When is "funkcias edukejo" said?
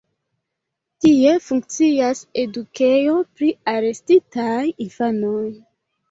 1.47-3.13